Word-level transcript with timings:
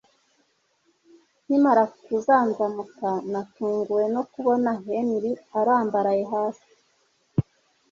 Nkimara 1.45 1.83
kuzanzamuka 2.05 3.09
natunguwe 3.31 4.03
no 4.15 4.21
kubona 4.31 4.69
Henry 4.85 5.31
arambaraye 5.59 6.23
hasi 6.33 6.69